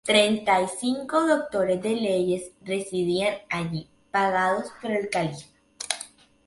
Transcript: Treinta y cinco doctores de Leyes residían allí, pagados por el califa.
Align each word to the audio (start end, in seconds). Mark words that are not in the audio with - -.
Treinta 0.03 0.59
y 0.59 0.65
cinco 0.79 1.27
doctores 1.27 1.79
de 1.79 1.91
Leyes 1.95 2.53
residían 2.65 3.35
allí, 3.51 3.87
pagados 4.11 4.71
por 4.81 4.89
el 4.89 5.11
califa. 5.11 5.45